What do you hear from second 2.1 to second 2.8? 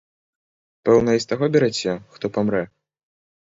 хто памрэ?